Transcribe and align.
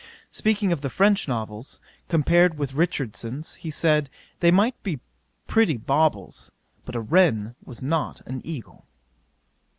'Speaking 0.31 0.71
of 0.71 0.81
the 0.81 0.89
French 0.89 1.27
novels, 1.27 1.79
compared 2.09 2.57
with 2.57 2.73
Richardson's, 2.73 3.53
he 3.61 3.69
said, 3.69 4.09
they 4.39 4.49
might 4.49 4.81
be 4.81 4.99
pretty 5.45 5.77
baubles, 5.77 6.51
but 6.85 6.95
a 6.95 7.01
wren 7.01 7.53
was 7.63 7.83
not 7.83 8.19
an 8.25 8.41
eagle. 8.43 8.87